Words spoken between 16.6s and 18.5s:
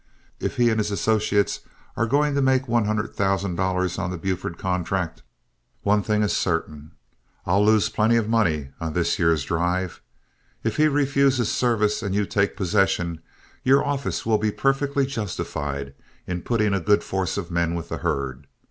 a good force of men with the herd.